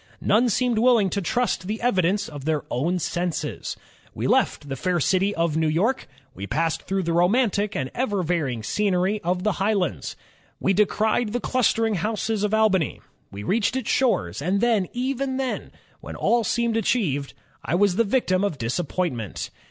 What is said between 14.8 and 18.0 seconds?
even then, when all seemed achieved, I was